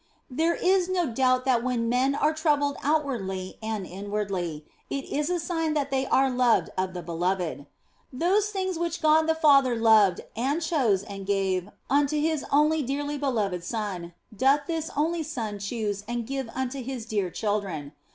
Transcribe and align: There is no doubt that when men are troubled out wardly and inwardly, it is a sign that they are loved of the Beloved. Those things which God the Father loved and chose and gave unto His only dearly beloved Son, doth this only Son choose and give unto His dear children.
There 0.31 0.55
is 0.55 0.89
no 0.89 1.05
doubt 1.05 1.45
that 1.45 1.63
when 1.63 1.87
men 1.87 2.15
are 2.15 2.33
troubled 2.33 2.75
out 2.81 3.05
wardly 3.05 3.59
and 3.61 3.85
inwardly, 3.85 4.65
it 4.89 5.05
is 5.05 5.29
a 5.29 5.39
sign 5.39 5.75
that 5.75 5.91
they 5.91 6.07
are 6.07 6.27
loved 6.27 6.71
of 6.75 6.95
the 6.95 7.03
Beloved. 7.03 7.67
Those 8.11 8.49
things 8.49 8.79
which 8.79 8.99
God 8.99 9.27
the 9.27 9.35
Father 9.35 9.75
loved 9.75 10.21
and 10.35 10.59
chose 10.59 11.03
and 11.03 11.27
gave 11.27 11.69
unto 11.87 12.19
His 12.19 12.43
only 12.51 12.81
dearly 12.81 13.19
beloved 13.19 13.63
Son, 13.63 14.15
doth 14.35 14.61
this 14.65 14.89
only 14.97 15.21
Son 15.21 15.59
choose 15.59 16.03
and 16.07 16.25
give 16.25 16.49
unto 16.55 16.81
His 16.81 17.05
dear 17.05 17.29
children. 17.29 17.93